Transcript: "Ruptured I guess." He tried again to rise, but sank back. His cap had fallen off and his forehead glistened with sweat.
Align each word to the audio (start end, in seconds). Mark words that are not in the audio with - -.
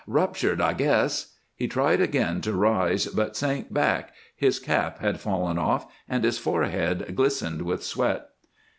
"Ruptured 0.07 0.61
I 0.61 0.73
guess." 0.73 1.35
He 1.55 1.67
tried 1.67 2.01
again 2.01 2.41
to 2.41 2.53
rise, 2.55 3.05
but 3.05 3.37
sank 3.37 3.71
back. 3.71 4.11
His 4.35 4.57
cap 4.57 4.97
had 4.97 5.19
fallen 5.19 5.59
off 5.59 5.85
and 6.09 6.23
his 6.23 6.39
forehead 6.39 7.15
glistened 7.15 7.61
with 7.61 7.83
sweat. 7.83 8.25